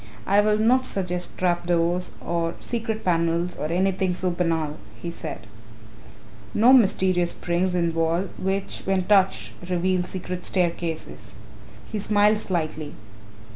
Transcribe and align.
"I 0.25 0.41
will 0.41 0.57
not 0.57 0.87
suggest 0.87 1.37
trap 1.37 1.67
doors, 1.67 2.13
or 2.25 2.55
secret 2.59 3.03
panels 3.05 3.55
or 3.55 3.67
anything 3.67 4.15
so 4.15 4.31
banal," 4.31 4.77
he 4.99 5.11
said, 5.11 5.45
"nor 6.55 6.73
mysterious 6.73 7.33
springs 7.33 7.75
in 7.75 7.89
the 7.89 7.93
wall 7.99 8.23
which, 8.39 8.81
when 8.85 9.03
touched, 9.03 9.51
reveal 9.69 10.01
secret 10.01 10.43
staircases." 10.43 11.33
He 11.91 11.99
smiled 11.99 12.39
slightly. 12.39 12.95